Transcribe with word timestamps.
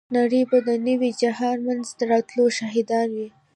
نړۍ 0.17 0.41
به 0.49 0.57
د 0.67 0.69
نوي 0.87 1.09
جهان 1.21 1.57
منځته 1.67 2.01
راتلو 2.11 2.43
شاهده 2.57 3.01
وي. 3.11 3.27